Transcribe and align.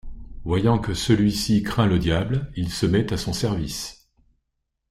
Voyant 0.45 0.79
que 0.79 0.95
celui-ci 0.95 1.61
craint 1.61 1.85
le 1.85 1.99
diable, 1.99 2.51
il 2.55 2.71
se 2.71 2.87
met 2.87 3.13
à 3.13 3.17
son 3.17 3.33
service. 3.33 4.09